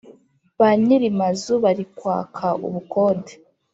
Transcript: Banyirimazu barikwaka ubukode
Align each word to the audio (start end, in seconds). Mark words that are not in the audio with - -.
Banyirimazu 0.59 1.51
barikwaka 1.63 2.47
ubukode 2.67 3.33